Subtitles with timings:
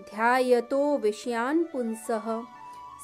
[0.00, 2.42] ध्यायतो विषयान् पुंसः।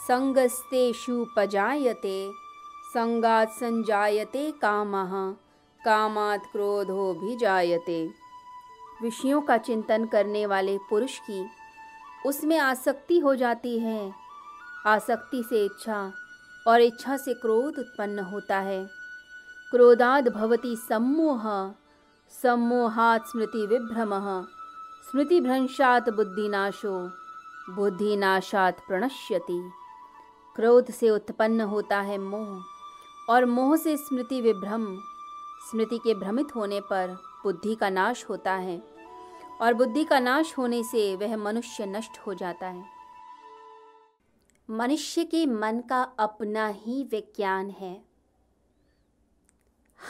[0.09, 2.31] सङ्गस्तेषुपजायते
[2.95, 5.35] संगात संजायते कामः,
[5.85, 8.11] कामात क्रोधो भी जायते
[9.03, 11.51] विषयों का चिंतन करने वाले पुरुष की
[12.27, 14.13] उसमें आसक्ति हो जाती है।
[14.87, 16.13] आसक्ति से इच्छा
[16.67, 18.87] और इच्छा से क्रोध उत्पन्न होता है।
[19.71, 21.73] क्रोधाद भवती सम्मोह,
[22.43, 24.47] सम्मोहात् स्मृति विभ्रम।
[25.11, 27.09] स्मृतिभ्रंशात बुद्धिनाशो,
[27.75, 29.73] बुद्धिनाशात प्रणश्यति।
[30.57, 32.63] क्रोध से उत्पन्न होता है मोह,
[33.31, 34.99] और मोह से स्मृति विभ्रम,
[35.71, 37.09] स्मृति के भ्रमित होने पर
[37.45, 38.83] बुद्धि का नाश होता है,
[39.61, 42.85] और बुद्धि का नाश होने से वह मनुष्य नष्ट हो जाता है।
[44.71, 48.05] मनुष्य के मन का अपना ही विज्ञान है।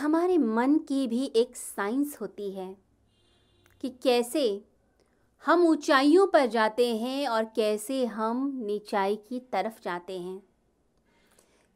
[0.00, 2.76] हमारे मन की भी एक साइंस होती है
[3.80, 4.64] कि कैसे
[5.46, 10.42] हम ऊंचाइयों पर जाते हैं और कैसे हम नीचाई की तरफ़ जाते हैं?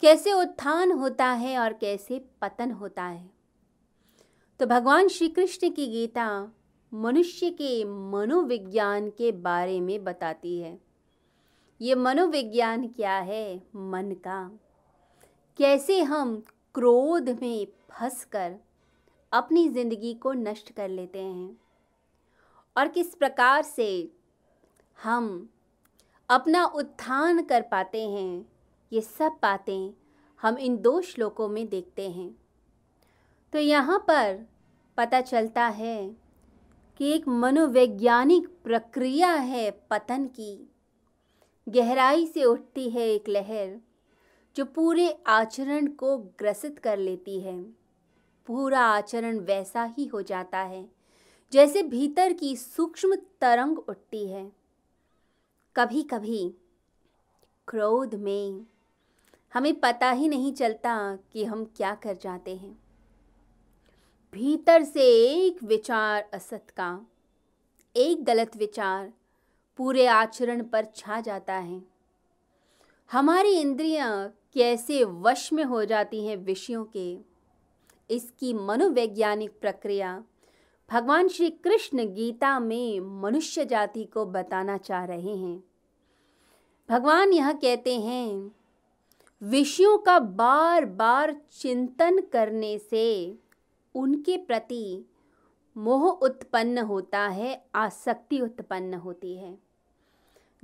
[0.00, 3.31] कैसे उत्थान होता है और कैसे पतन होता है?
[4.61, 6.53] तो भगवान श्री कृष्ण की गीता
[6.95, 10.80] मनुष्य के मनोविज्ञान के बारे में बताती है।
[11.80, 13.62] ये मनोविज्ञान क्या है?
[13.77, 14.51] मन का।
[15.56, 16.42] कैसे हम
[16.75, 18.56] क्रोध में फंसकर
[19.33, 21.66] अपनी ज़िंदगी को नष्ट कर लेते हैं?
[22.77, 24.12] और किस प्रकार से
[25.02, 25.48] हम
[26.28, 28.46] अपना उत्थान कर पाते हैं,
[28.92, 29.92] ये सब बातें
[30.42, 32.36] हम इन दो श्लोकों में देखते हैं।
[33.52, 34.46] तो यहाँ पर
[34.96, 36.16] पता चलता है
[36.96, 40.70] कि एक मनोवैज्ञानिक प्रक्रिया है पतन की।
[41.68, 43.80] गहराई से उठती है एक लहर
[44.56, 47.62] जो पूरे आचरण को ग्रसित कर लेती है।
[48.46, 50.88] पूरा आचरण वैसा ही हो जाता है।
[51.52, 54.52] जैसे भीतर की सूक्ष्म तरंग उठती है।
[55.77, 56.55] कभी कभी
[57.69, 58.66] क्रोध में
[59.55, 60.97] हमें पता ही नहीं चलता
[61.33, 62.79] कि हम क्या कर जाते हैं।
[64.33, 67.07] भीतर से एक विचार असत का,
[67.96, 69.13] एक गलत विचार
[69.78, 71.83] पूरे आचरण पर छा जाता है।
[73.11, 77.18] हमारी इंद्रियाँ कैसे वश में हो जाती हैं विषयों के,
[78.11, 80.24] इसकी मनोवैज्ञानिक प्रक्रिया
[80.91, 85.64] भगवान श्री कृष्ण गीता में मनुष्य जाति को बताना चाह रहे हैं।
[86.91, 88.52] भगवान यह कहते हैं,
[89.42, 93.39] विषयों का बार बार चिंतन करने से
[93.95, 95.05] उनके प्रति
[95.77, 99.58] मोह उत्पन्न होता है, आसक्ति उत्पन्न होती है।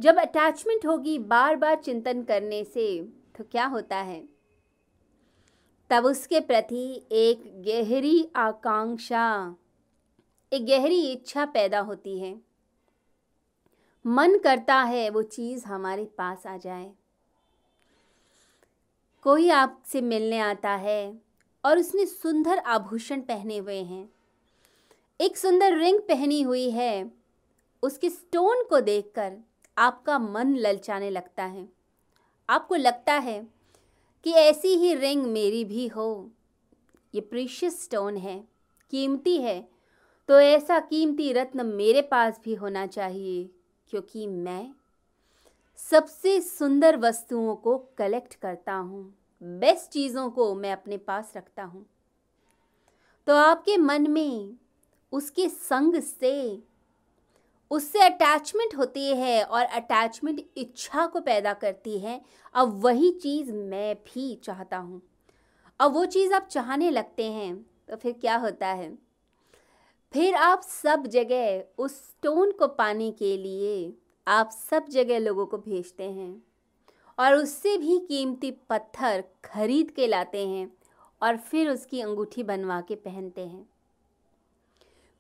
[0.01, 3.03] जब अटैचमेंट होगी बार बार चिंतन करने से
[3.37, 4.29] तो क्या होता है?
[5.91, 9.57] तब उसके प्रति एक गहरी आकांक्षा
[10.53, 12.41] एक गहरी इच्छा पैदा होती है।
[14.07, 16.93] मन करता है वो चीज़ हमारे पास आ जाए।
[19.23, 21.21] कोई आपसे मिलने आता है
[21.65, 24.13] और उसने सुंदर आभूषण पहने हुए हैं।
[25.21, 27.13] एक सुंदर रिंग पहनी हुई है,
[27.83, 29.37] उसके स्टोन को देखकर
[29.79, 31.69] आपका मन ललचाने लगता है।
[32.51, 33.47] आपको लगता है
[34.25, 36.31] कि ऐसी ही रिंग मेरी भी हो।
[37.15, 38.49] ये प्रीशियस स्टोन है,
[38.91, 39.72] कीमती है
[40.29, 43.49] तो ऐसा कीमती रत्न मेरे पास भी होना चाहिए,
[43.91, 44.73] क्योंकि मैं
[45.79, 49.03] सबसे सुंदर वस्तुओं को कलेक्ट करता हूँ
[49.41, 51.85] बेस्ट चीज़ों को मैं अपने पास रखता हूँ।
[53.27, 54.57] तो आपके मन में
[55.13, 56.63] उसके संग से,
[57.71, 62.21] उससे अटैचमेंट होती है और अटैचमेंट इच्छा को पैदा करती है,
[62.55, 65.03] अब वही चीज़ मैं भी चाहता हूँ।
[65.81, 67.55] अब वो चीज़ आप चाहने लगते हैं
[67.89, 68.93] तो फिर क्या होता है?
[70.13, 73.93] फिर आप सब जगह उस स्टोन को पाने के लिए
[74.27, 76.43] आप सब जगह लोगों को भेजते हैं
[77.19, 80.71] और उससे भी कीमती पत्थर खरीद के लाते हैं
[81.23, 83.67] और फिर उसकी अंगूठी बनवा के पहनते हैं।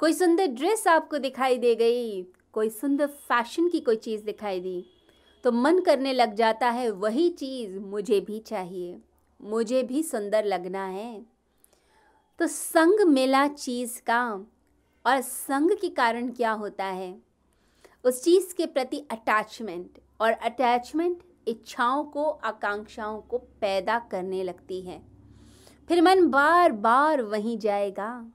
[0.00, 2.22] कोई सुंदर ड्रेस आपको दिखाई दे गई,
[2.54, 4.84] कोई सुंदर फ़ैशन की कोई चीज़ दिखाई दी
[5.44, 8.98] तो मन करने लग जाता है, वही चीज़ मुझे भी चाहिए,
[9.40, 11.24] मुझे भी सुंदर लगना है।
[12.40, 14.46] तो संग मिला चीज़ का
[15.06, 17.22] और संग के कारण क्या होता है?
[18.04, 25.02] उस चीज़ के प्रति अटैचमेंट और अटैचमेंट इच्छाओं को, आकांक्षाओं को पैदा करने लगती है।
[25.88, 28.32] फिर मन बार बार वहीं जाएगा।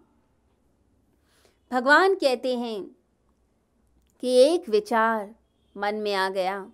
[1.71, 2.95] भगवान कहते हैं
[4.21, 5.35] कि एक विचार
[5.77, 6.71] मन में आ गया,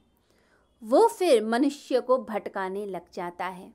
[0.84, 3.74] वो फिर मनुष्य को भटकाने लग जाता है।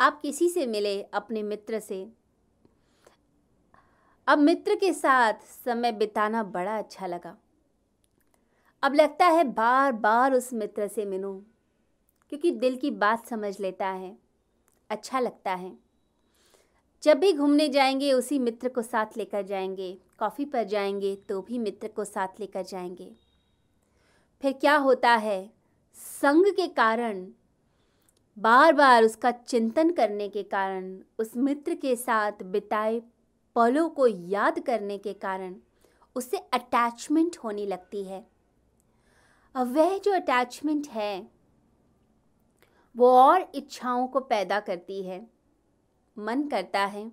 [0.00, 2.12] आप किसी से मिले अपने मित्र से
[4.32, 5.32] अब मित्र के साथ
[5.64, 7.36] समय बिताना बड़ा अच्छा लगा।
[8.82, 11.34] अब लगता है बार बार उस मित्र से मिलूं,
[12.28, 14.16] क्योंकि दिल की बात समझ लेता है
[14.90, 15.72] अच्छा लगता है।
[17.02, 21.58] जब भी घूमने जाएँगे, उसी मित्र को साथ लेकर जाएँगे, कॉफ़ी पर जाएँगे तो भी
[21.58, 23.12] मित्र को साथ लेकर जाएँगे।
[24.42, 25.50] फिर क्या होता है,
[25.94, 27.26] संग के कारण
[28.38, 33.02] बार बार उसका चिंतन करने के कारण, उस मित्र के साथ बिताए
[33.56, 35.54] पलों को याद करने के कारण
[36.16, 38.26] उससे अटैचमेंट होने लगती है।
[39.54, 41.28] अब वह जो अटैचमेंट है,
[42.96, 45.26] वो और इच्छाओं को पैदा करती है।
[46.16, 47.10] मन करता है,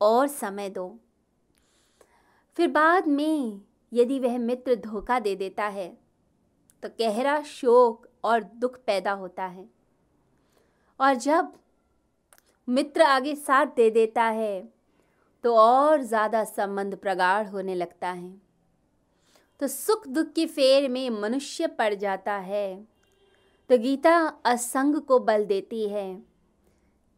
[0.00, 0.98] और समय दो।
[2.56, 3.60] फिर बाद में
[3.92, 5.88] यदि वह मित्र धोखा दे देता है
[6.82, 9.68] तो गहरा शोक और दुख पैदा होता है।
[11.00, 11.52] और जब
[12.68, 14.81] मित्र आगे साथ दे देता है
[15.44, 18.40] तो और ज़्यादा संबंध प्रगाढ़ होने लगता है।
[19.60, 22.84] तो सुख दुख की फेर में मनुष्य पड़ जाता है।
[23.70, 26.22] तो गीता असंग को बल देती है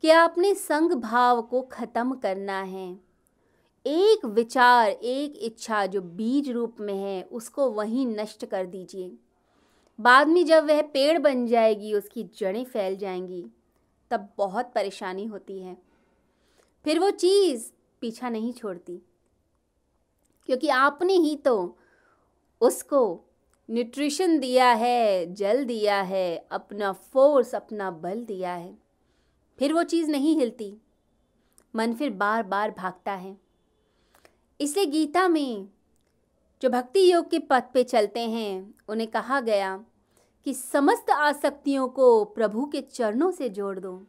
[0.02, 2.88] कि अपने संग भाव को ख़त्म करना है।
[3.86, 9.12] एक विचार, एक इच्छा जो बीज रूप में है, उसको वहीं नष्ट कर दीजिए।
[9.98, 13.44] बाद में जब वह पेड़ बन जाएगी, उसकी जड़ें फैल जाएँगी,
[14.10, 15.76] तब बहुत परेशानी होती है।
[16.84, 17.70] फिर वो चीज़
[18.04, 19.02] पीछा नहीं छोड़ती।
[20.46, 21.78] क्योंकि आपने ही तो
[22.60, 23.20] उसको
[23.70, 28.78] न्यूट्रिशन दिया है, जल दिया है, अपना फोर्स अपना बल दिया है।
[29.58, 30.76] फिर वो चीज़ नहीं हिलती।
[31.76, 33.38] मन फिर बार बार भागता है।
[34.60, 35.68] इसलिए गीता में
[36.62, 39.84] जो भक्ति योग के पथ पे चलते हैं, उन्हें कहा गया
[40.44, 44.06] कि समस्त आसक्तियों को प्रभु के चरणों से जोड़ दो।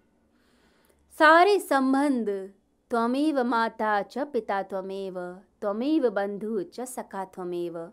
[1.19, 2.53] सारे संबंध
[2.95, 5.19] त्वमेव माता च पिता त्वमेव
[5.61, 7.89] त्वमेव बंधु च सखा त्वमेव।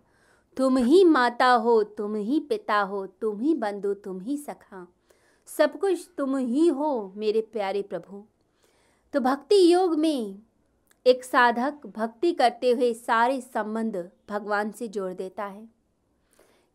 [0.57, 4.93] तुम ही माता हो, तुम ही पिता हो, तुम ही बंधु, तुम ही सखा।
[5.47, 8.25] सब कुछ तुम ही हो, मेरे प्यारे प्रभु।
[9.13, 10.39] तो भक्ति योग में
[11.07, 15.69] एक साधक भक्ति करते हुए सारे संबंध भगवान से जोड़ देता है।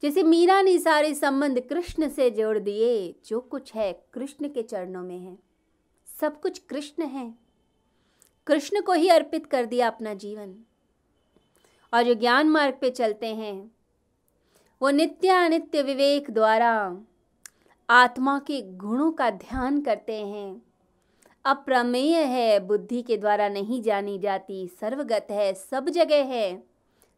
[0.02, 5.04] जैसे मीरा ने सारे संबंध कृष्ण से जोड़ दिए, जो कुछ है, कृष्ण के चरणों
[5.04, 5.38] में है।
[6.22, 7.47] सब कुछ कृष्ण है।
[8.48, 10.56] कृष्ण को ही अर्पित कर दिया अपना जीवन।
[11.94, 13.72] और जो ज्ञान मार्ग पे चलते हैं,
[14.82, 16.98] वो नित्य अनित्य विवेक द्वारा
[17.90, 20.62] आत्मा के गुणों का ध्यान करते हैं।
[21.46, 26.64] अप्रमेय है, बुद्धि के द्वारा नहीं जानी जाती, सर्वगत है, सब जगह है।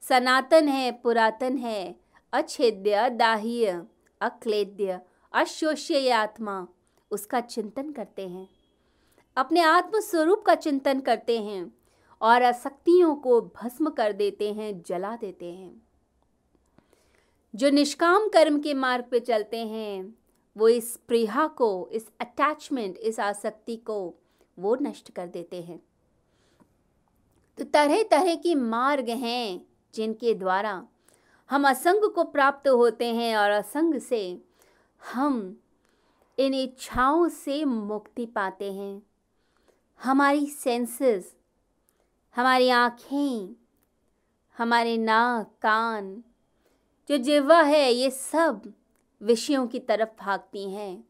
[0.02, 1.96] सनातन है, पुरातन है
[2.34, 3.84] अच्छेद्य दाह्य,
[4.22, 5.00] अक्लेद्य
[5.34, 6.68] अशोष्य आत्मा,
[7.12, 8.59] उसका चिंतन करते हैं।
[9.40, 11.74] अपने आत्म स्वरूप का चिंतन करते हैं
[12.22, 15.82] और अशक्तियों को भस्म कर देते हैं, जला देते हैं।
[17.56, 20.16] जो निष्काम कर्म के मार्ग पे चलते हैं,
[20.58, 24.16] वो इस प्रिया को, इस अटैचमेंट इस आसक्ति को,
[24.60, 25.84] वो नष्ट कर देते हैं।
[27.58, 30.88] तो तरह तरह के मार्ग हैं जिनके द्वारा
[31.50, 34.42] हम असंग को प्राप्त होते हैं और असंग से
[35.14, 35.60] हम
[36.40, 39.09] इन इच्छाओं से मुक्ति पाते हैं।
[40.02, 41.36] हमारी सेंसेस
[42.36, 43.56] हमारी आँखें,
[44.58, 46.24] हमारे नाक, कान,
[47.10, 48.74] जो जिवा है, ये सब
[49.22, 51.04] विषयों की तरफ़ भागती हैं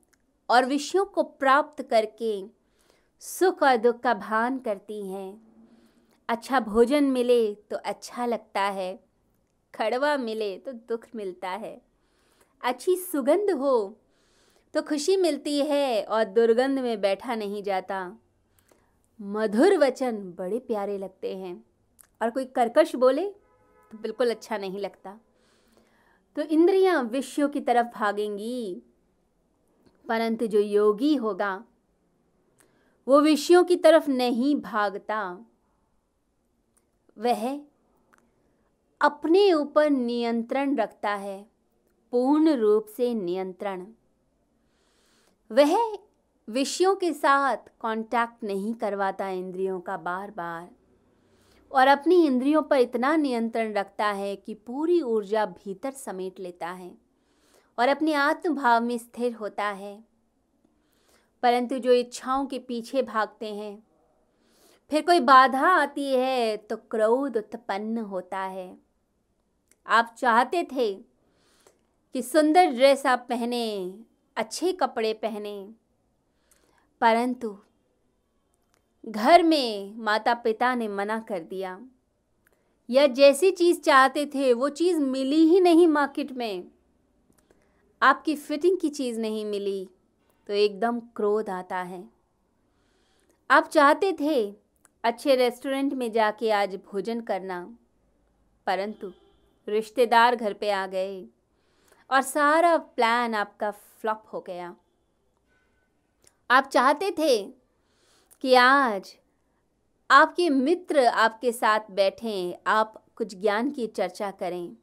[0.49, 2.31] और विषयों को प्राप्त करके
[3.19, 5.41] सुख और दुख का भान करती हैं।
[6.29, 8.99] अच्छा भोजन मिले तो अच्छा लगता है,
[9.73, 11.81] खड़वा मिले तो दुख मिलता है।
[12.63, 13.97] अच्छी सुगंध हो
[14.73, 18.17] तो खुशी मिलती है और दुर्गंध में बैठा नहीं जाता।
[19.21, 21.65] मधुर वचन बड़े प्यारे लगते हैं।
[22.21, 23.29] और कोई कर्कश बोले
[23.91, 25.19] तो बिल्कुल अच्छा नहीं लगता।
[26.35, 28.81] तो इंद्रियाँ विषयों की तरफ़ भागेंगी,
[30.07, 31.63] परंतु जो योगी होगा,
[33.07, 35.45] वो विषयों की तरफ़ नहीं भागता।
[37.17, 37.61] वह
[39.01, 41.49] अपने ऊपर नियंत्रण रखता है,
[42.11, 43.87] पूर्ण रूप से नियंत्रण।
[45.51, 45.97] वह
[46.49, 50.69] विषयों के साथ कांटेक्ट नहीं करवाता इंद्रियों का बार बार
[51.71, 56.97] और अपनी इंद्रियों पर इतना नियंत्रण रखता है कि पूरी ऊर्जा भीतर समेट लेता है
[57.79, 60.03] और अपने आत्मभाव में स्थिर होता है।
[61.43, 63.83] परंतु जो इच्छाओं के पीछे भागते हैं,
[64.89, 68.77] फिर कोई बाधा आती है तो क्रोध उत्पन्न होता है।
[69.87, 70.93] आप चाहते थे
[72.13, 73.99] कि सुंदर ड्रेस आप पहने,
[74.37, 75.73] अच्छे कपड़े पहने
[77.01, 77.57] परंतु
[79.03, 81.79] घर में माता पिता ने मना कर दिया।
[82.89, 86.67] या जैसी चीज़ चाहते थे, वो चीज़ मिली ही नहीं मार्केट में।
[88.01, 89.89] आपकी फिटिंग की चीज़ नहीं मिली
[90.49, 92.03] तो एकदम क्रोध आता है।
[93.49, 94.35] आप चाहते थे
[95.03, 97.61] अच्छे रेस्टोरेंट में जाके आज भोजन करना,
[98.67, 99.11] परंतु
[99.67, 101.25] रिश्तेदार घर पे आ गए
[102.09, 104.75] और सारा प्लान आपका फ्लॉप हो गया।
[106.49, 107.35] आप चाहते थे
[108.43, 109.11] कि आज
[110.09, 114.75] आपके मित्र आपके साथ बैठें, आप कुछ ज्ञान की चर्चा करें,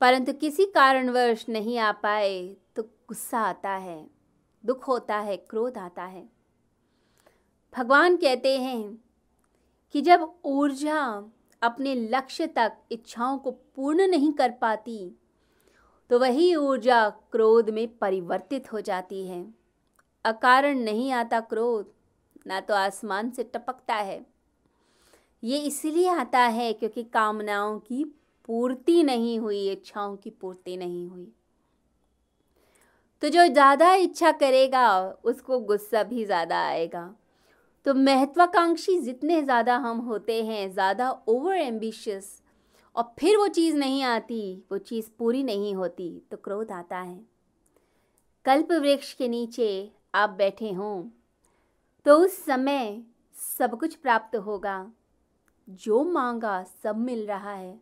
[0.00, 2.38] परंतु किसी कारणवश नहीं आ पाए
[2.76, 4.06] तो गुस्सा आता है,
[4.64, 6.24] दुख होता है, क्रोध आता है।
[7.74, 8.98] भगवान कहते हैं
[9.94, 11.02] कि जब ऊर्जा
[11.62, 14.98] अपने लक्ष्य तक, इच्छाओं को पूर्ण नहीं कर पाती
[16.10, 19.42] तो वही ऊर्जा क्रोध में परिवर्तित हो जाती है।
[20.24, 21.86] अकारण नहीं आता क्रोध,
[22.46, 24.24] ना तो आसमान से टपकता है।
[25.42, 28.04] ये इसलिए आता है क्योंकि कामनाओं की
[28.48, 31.26] पूर्ति नहीं हुई, इच्छाओं की पूर्ति नहीं हुई।
[33.22, 37.14] तो जो ज़्यादा इच्छा करेगा, उसको गुस्सा भी ज़्यादा आएगा।
[37.86, 42.40] तो महत्वाकांक्षी जितने ज़्यादा हम होते हैं, ज़्यादा ओवर एम्बिशियस
[42.96, 47.18] और फिर वो चीज़ नहीं आती, वो चीज़ पूरी नहीं होती तो क्रोध आता है।
[48.44, 51.04] कल्प वृक्ष के नीचे आप बैठे हों
[52.06, 53.02] तो उस समय
[53.58, 54.92] सब कुछ प्राप्त होगा।
[55.68, 57.80] जो मांगा सब मिल रहा है।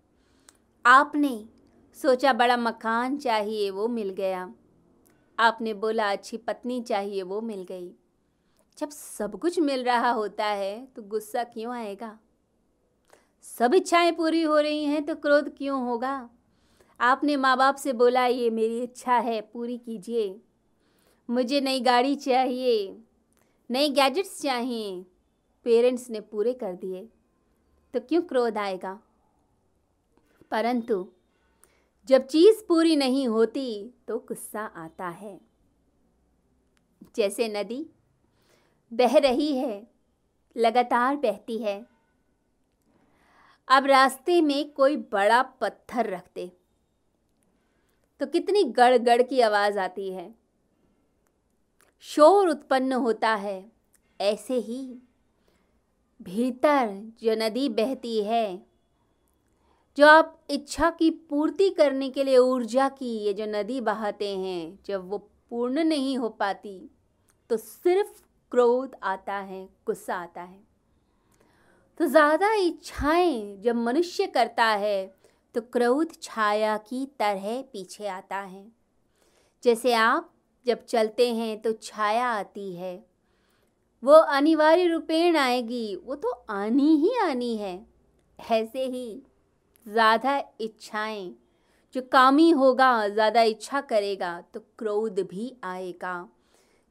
[0.87, 1.49] आपने
[1.97, 4.53] सोचा बड़ा मकान चाहिए, वो मिल गया।
[5.39, 7.91] आपने बोला अच्छी पत्नी चाहिए, वो मिल गई।
[8.79, 12.19] जब सब कुछ मिल रहा होता है तो गुस्सा क्यों आएगा?
[13.43, 16.31] सब इच्छाएँ पूरी हो रही हैं तो क्रोध क्यों होगा?
[17.01, 20.41] आपने माँ बाप से बोला, ये मेरी इच्छा है, पूरी कीजिए।
[21.33, 23.03] मुझे नई गाड़ी चाहिए,
[23.71, 25.07] नए गैजेट्स चाहिए।
[25.65, 27.09] पेरेंट्स ने पूरे कर दिए।
[27.95, 29.01] तो क्यों क्रोध आएगा?
[30.51, 31.09] परंतु
[32.07, 35.41] जब चीज़ पूरी नहीं होती तो गुस्सा आता है।
[37.17, 37.87] जैसे नदी
[38.93, 39.91] बह रही है,
[40.57, 41.87] लगातार बहती है।
[43.69, 46.53] अब रास्ते में कोई बड़ा पत्थर रख दे।
[48.21, 50.42] तो कितनी गड़ गड़ की आवाज़ आती है।
[52.05, 53.65] शोर उत्पन्न होता है।
[54.21, 54.83] ऐसे ही
[56.21, 56.89] भीतर
[57.23, 58.63] जो नदी बहती है,
[59.99, 64.79] जो आप इच्छा की पूर्ति करने के लिए ऊर्जा की ये जो नदी बहाते हैं,
[64.87, 65.19] जब वो
[65.51, 66.79] पूर्ण नहीं हो पाती
[67.51, 70.61] तो सिर्फ़ क्रोध आता है, गुस्सा आता है।
[72.01, 75.07] तो ज़्यादा इच्छाएँ जब मनुष्य करता है
[75.55, 78.67] तो क्रोध, छाया की तरह पीछे आता है।
[79.63, 80.33] जैसे आप
[80.67, 82.95] जब चलते हैं तो छाया आती है।
[84.03, 87.87] वो अनिवार्य रूपेण आएगी, वो तो आनी ही आनी है।
[88.39, 89.23] ऐसे ही
[89.87, 91.35] ज़्यादा इच्छाएँ,
[91.95, 96.29] जो कामी होगा, ज़्यादा इच्छा करेगा तो क्रोध भी आएगा।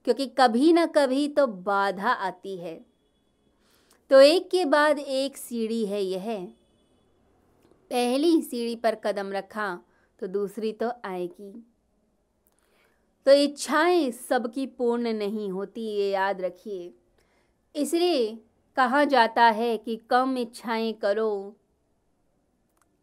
[0.08, 2.80] क्योंकि कभी ना कभी तो बाधा आती है।
[4.12, 6.36] तो एक के बाद एक सीढ़ी है यह।
[7.92, 9.80] पहली सीढ़ी पर कदम रखा
[10.20, 11.54] तो दूसरी तो आएगी।
[13.26, 16.94] तो इच्छाएँ सबकी पूर्ण नहीं होती, ये याद रखिए।
[17.76, 18.38] इसलिए
[18.78, 21.56] कहा जाता है कि कम इच्छाएँ करो,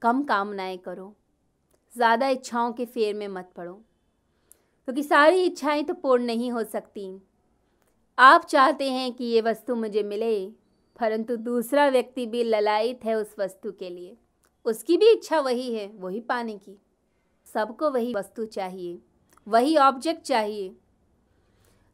[0.02, 1.14] कम कामनाएँ करो।
[1.92, 3.72] ज़्यादा इच्छाओं के फेर में मत पड़ो,
[4.88, 7.10] क्योंकि तो सारी इच्छाएँ तो पूर्ण नहीं हो सकती।
[8.18, 10.46] आप चाहते हैं कि ये वस्तु मुझे मिले,
[10.98, 14.16] परंतु दूसरा व्यक्ति भी ललायित है उस वस्तु के लिए।
[14.66, 16.76] उसकी भी इच्छा वही है, वही पाने की।
[17.46, 18.98] सबको वही वस्तु चाहिए।
[19.48, 20.74] वही ऑब्जेक्ट चाहिए।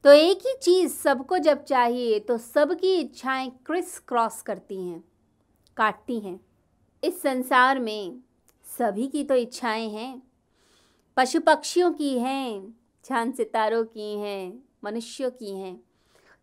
[0.05, 5.03] तो एक ही चीज़ सबको जब चाहिए तो सबकी इच्छाएँ क्रिस क्रॉस करती हैं,
[5.77, 6.39] काटती हैं।
[7.03, 8.19] इस संसार में
[8.67, 10.23] सभी की तो इच्छाएँ हैं
[11.17, 15.81] पशु पक्षियों की हैं चाँद सितारों की हैं, मनुष्यों की हैं।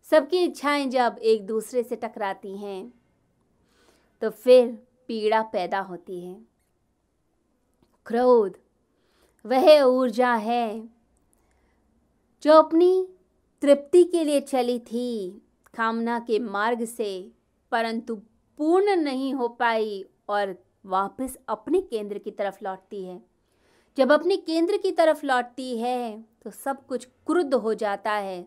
[0.06, 2.92] सबकी इच्छाएँ जब एक दूसरे से टकराती हैं
[4.22, 4.66] तो फिर
[5.08, 6.34] पीड़ा पैदा होती है।
[8.06, 8.56] क्रोध,
[9.44, 10.88] वह ऊर्जा है
[12.42, 13.06] जो अपनी
[13.62, 15.42] तृप्ति के लिए चली थी,
[15.74, 17.30] कामना के मार्ग से,
[17.72, 18.14] परंतु
[18.58, 20.54] पूर्ण नहीं हो पाई और
[20.86, 23.20] वापस अपने केंद्र की तरफ़ लौटती है।
[23.96, 28.46] जब अपने केंद्र की तरफ़ लौटती है तो सब कुछ क्रुद्ध हो जाता है,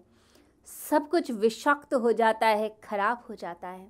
[0.68, 3.88] सब कुछ विषक्त हो जाता है, खराब हो जाता है।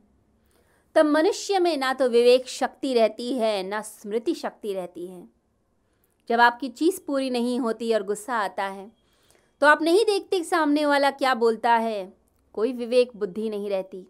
[0.95, 5.27] तब मनुष्य में ना तो विवेक शक्ति रहती है, ना स्मृति शक्ति रहती है।
[6.29, 9.04] जब आपकी चीज़ पूरी नहीं होती और गुस्सा आता है
[9.61, 12.17] तो आप नहीं देखते सामने वाला क्या बोलता है?
[12.53, 14.07] कोई विवेक बुद्धि नहीं रहती।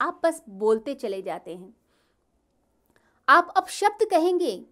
[0.00, 1.76] आप बस बोलते चले जाते हैं।
[3.28, 4.66] आप अब शब्द कहेंगे,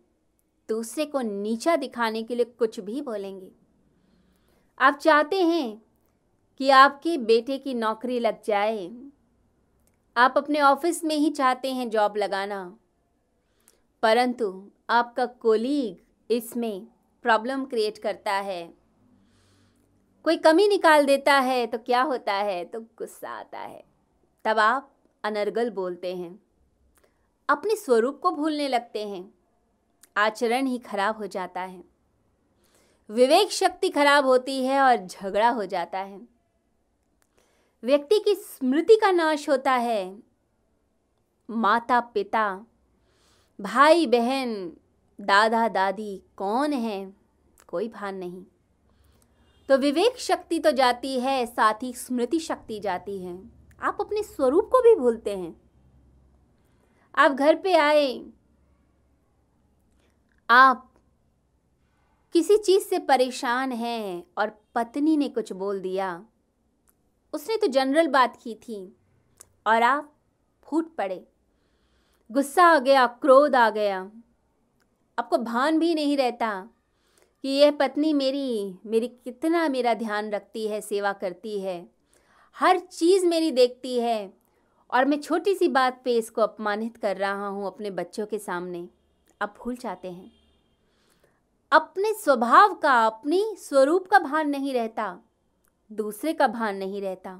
[0.69, 3.52] दूसरे को नीचा दिखाने के लिए कुछ भी बोलेंगे।
[4.78, 5.83] आप चाहते हैं
[6.59, 8.97] कि आपके बेटे की नौकरी लग जाए।
[10.16, 12.78] आप अपने ऑफ़िस में ही चाहते हैं जॉब लगाना।
[14.02, 15.97] परंतु आपका कोलीग
[16.33, 16.87] इसमें
[17.23, 18.79] प्रॉब्लम क्रिएट करता है।
[20.25, 22.65] कोई कमी निकाल देता है तो क्या होता है?
[22.65, 23.85] तो गुस्सा आता है।
[24.45, 24.93] तब आप
[25.25, 26.43] अनर्गल बोलते हैं।
[27.49, 29.35] अपने स्वरूप को भूलने लगते हैं।
[30.17, 31.85] आचरण ही खराब हो जाता है।
[33.11, 36.29] विवेक शक्ति खराब होती है और झगड़ा हो जाता है।
[37.83, 40.19] व्यक्ति की स्मृति का नाश होता है।
[41.50, 42.67] माता पिता
[43.61, 44.77] भाई बहन
[45.21, 47.15] दादा दादी कौन है?
[47.67, 48.45] कोई भान नहीं।
[49.71, 53.50] तो विवेक शक्ति तो जाती है, साथ ही स्मृति शक्ति जाती है।
[53.83, 55.61] आप अपने स्वरूप को भी भूलते हैं।
[57.15, 58.25] आप घर पे आए,
[60.50, 60.95] आप
[62.33, 66.27] किसी चीज़ से परेशान हैं और पत्नी ने कुछ बोल दिया।
[67.33, 68.97] उसने तो जनरल बात की थी
[69.67, 70.17] और आप
[70.62, 71.27] फूट पड़े।
[72.33, 74.11] गुस्सा आ गया, क्रोध आ गया।
[75.19, 76.69] आपको भान भी नहीं रहता।
[77.44, 81.88] कि यह पत्नी मेरी मेरी कितना मेरा ध्यान रखती है, सेवा करती है।
[82.56, 84.32] हर चीज़ मेरी देखती है
[84.90, 88.88] और मैं छोटी सी बात पे इसको अपमानित कर रहा हूँ अपने बच्चों के सामने।
[89.40, 90.30] अब भूल जाते हैं।
[91.73, 95.18] अपने स्वभाव का, अपनी स्वरूप का भान नहीं रहता,
[95.90, 97.38] दूसरे का भान नहीं रहता।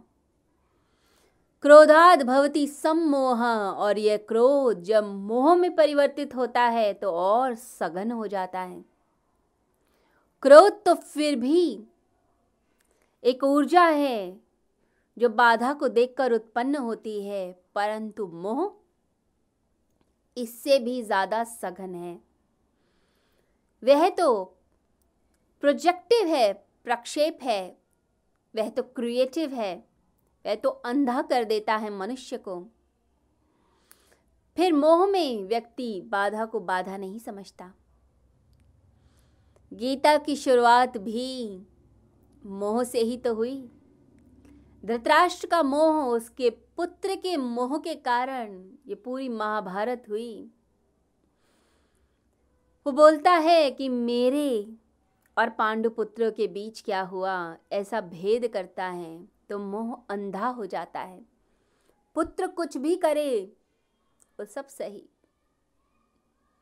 [1.63, 8.11] क्रोधाद भवती सम्मोह और यह क्रोध जब मोह में परिवर्तित होता है तो और सघन
[8.11, 8.85] हो जाता है।
[10.43, 11.81] क्रोध तो फिर भी
[13.25, 14.41] एक ऊर्जा है
[15.17, 18.71] जो बाधा को देखकर उत्पन्न होती है, परंतु मोह
[20.37, 22.19] इससे भी ज़्यादा सघन है।
[23.83, 24.45] वह तो
[25.63, 26.53] प्रोजेक्टिव है,
[26.85, 27.77] प्रक्षेप है,
[28.55, 29.75] वह तो क्रिएटिव है,
[30.45, 32.61] वह तो अंधा कर देता है मनुष्य को।
[34.57, 37.73] फिर मोह में व्यक्ति बाधा को बाधा नहीं समझता।
[39.73, 41.67] गीता की शुरुआत भी
[42.47, 43.71] मोह से ही तो हुई।
[44.85, 50.51] धृतराष्ट्र का मोह उसके पुत्र के मोह के कारण ये पूरी महाभारत हुई।
[52.87, 54.75] वो बोलता है कि मेरे
[55.37, 60.67] और पांडु पुत्रों के बीच क्या हुआ, ऐसा भेद करता है तो मोह अंधा हो
[60.67, 61.21] जाता है।
[62.17, 63.41] पुत्र कुछ भी करे,
[64.41, 65.05] वो सब सही।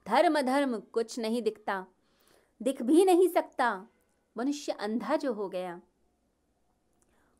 [0.07, 1.85] धर्म धर्म कुछ नहीं दिखता।
[2.63, 3.87] दिख भी नहीं सकता।
[4.37, 5.81] मनुष्य अंधा जो हो गया।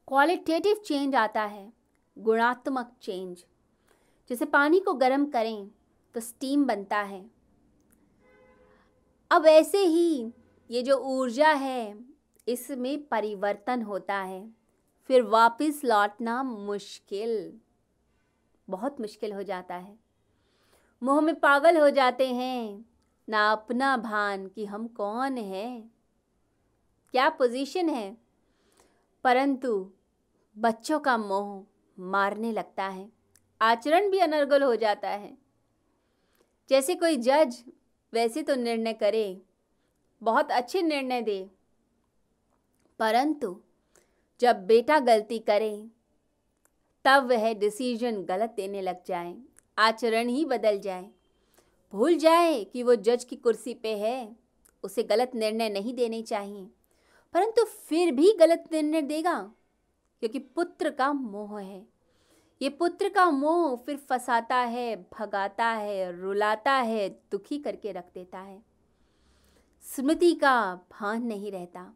[0.09, 1.73] क्वालिटेटिव चेंज आता है।
[2.19, 3.45] गुणात्मक चेंज
[4.31, 5.71] जैसे पानी को गर्म करें
[6.15, 7.31] तो स्टीम बनता है।
[9.31, 10.33] अब ऐसे ही
[10.71, 12.05] ये जो ऊर्जा है,
[12.49, 14.51] इसमें परिवर्तन होता है।
[15.09, 17.61] फिर वापस लौटना मुश्किल।
[18.71, 19.99] बहुत मुश्किल हो जाता है।
[21.03, 22.88] मुँह में पागल हो जाते हैं।
[23.29, 25.91] ना अपना भान कि हम कौन हैं?
[27.11, 28.17] क्या पोजीशन है?
[29.25, 29.91] परंतु
[30.59, 31.67] बच्चों का मोह
[31.99, 33.13] मारने लगता है।
[33.63, 35.39] आचरण भी अनर्गल हो जाता है।
[36.69, 37.65] जैसे कोई जज
[38.13, 39.43] वैसे तो निर्णय करे,
[40.23, 41.51] बहुत अच्छे निर्णय दे।
[42.99, 43.61] परंतु
[44.41, 45.89] जब बेटा गलती करे,
[47.05, 49.37] तब वह डिसीज़न गलत देने लग जाए,
[49.79, 51.11] आचरण ही बदल जाए।
[51.93, 54.37] भूल जाए कि वो जज की कुर्सी पे है,
[54.83, 56.71] उसे गलत निर्णय नहीं देने चाहिए।
[57.33, 59.53] परंतु फिर भी गलत निर्णय देगा,
[60.21, 61.87] क्योंकि पुत्र का मोह है।
[62.63, 68.39] ये पुत्र का मोह फिर फंसाता है, भगाता है, रुलाता है, दुखी करके रख देता
[68.39, 68.63] है।
[69.83, 71.95] स्मृति का भान नहीं रहता।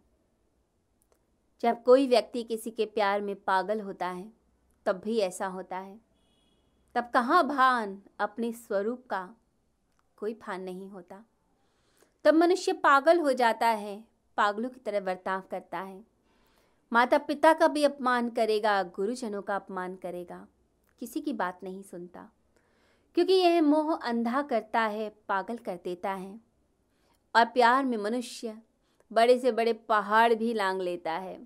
[1.60, 4.32] जब कोई व्यक्ति किसी के प्यार में पागल होता है,
[4.86, 6.00] तब भी ऐसा होता है।
[6.94, 9.34] तब कहाँ भान अपने स्वरूप का?
[10.22, 11.24] कोई भान नहीं होता।
[12.24, 14.04] तब मनुष्य पागल हो जाता है,
[14.36, 16.04] पागलों की तरह बर्ताव करता है।
[16.92, 20.46] माता पिता का भी अपमान करेगा, गुरुजनों का अपमान करेगा,
[21.00, 22.30] किसी की बात नहीं सुनता।
[23.14, 26.40] क्योंकि यह मोह अंधा करता है, पागल कर देता है।
[27.36, 28.58] और प्यार में मनुष्य
[29.12, 31.36] बड़े से बड़े पहाड़ भी लांग लेता है।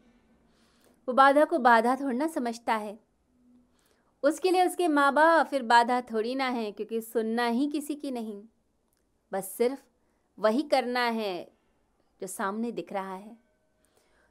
[1.09, 3.01] वो बाधा को बाधा थोड़ा ना समझता है।
[4.23, 8.11] उसके लिए उसके माँ बाप फिर बाधा थोड़ी ना है, क्योंकि सुनना ही किसी की
[8.11, 8.45] नहीं।
[9.33, 9.81] बस सिर्फ़
[10.39, 11.49] वही करना है
[12.21, 13.37] जो सामने दिख रहा है।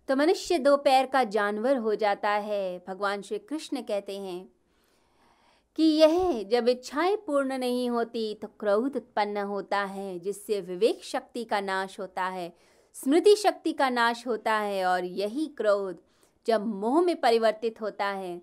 [0.09, 4.47] तो मनुष्य दो पैर का जानवर हो जाता है, भगवान श्री कृष्ण कहते हैं
[5.77, 11.43] कि यह जब इच्छाएँ पूर्ण नहीं होती तो क्रोध उत्पन्न होता है, जिससे विवेक शक्ति
[11.43, 12.53] का नाश होता है,
[12.95, 16.01] स्मृति शक्ति का नाश होता है और यही क्रोध
[16.45, 18.41] जब मोह में परिवर्तित होता है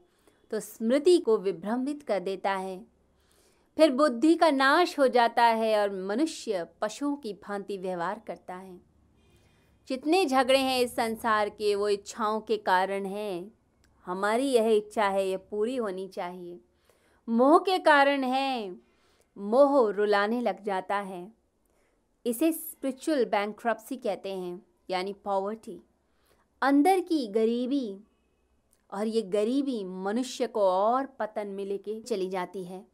[0.53, 2.92] तो स्मृति को विभ्रमित कर देता है।
[3.77, 8.81] फिर बुद्धि का नाश हो जाता है और मनुष्य पशुओं की भांति व्यवहार करता है।
[9.89, 13.53] जितने झगड़े हैं इस संसार के, वो इच्छाओं के कारण हैं।
[14.07, 16.61] हमारी यह इच्छा है, यह पूरी होनी चाहिए।
[17.29, 18.77] मोह के कारण है।
[19.39, 21.33] मोह रुलाने लग जाता है।
[22.27, 23.61] इसे स्पिरिचुअल बैंक
[23.93, 25.81] कहते हैं, यानी पॉवर्टी
[26.63, 28.01] अंदर की गरीबी
[28.93, 32.92] और ये गरीबी मनुष्य को और पतन में लेके चली जाती है।